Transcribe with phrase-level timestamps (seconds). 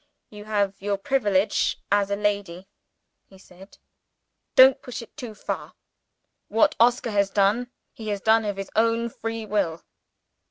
[0.31, 2.67] "You have your privilege as a lady,"
[3.27, 3.77] he said.
[4.55, 5.75] "Don't push it too far.
[6.47, 9.83] What Oscar has done, he has done of his own free will."